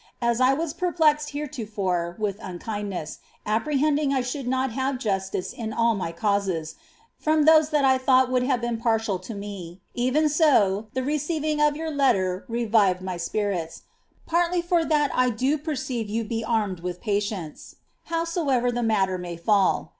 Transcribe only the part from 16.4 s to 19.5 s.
armed with paiiejice, howsoever the matter may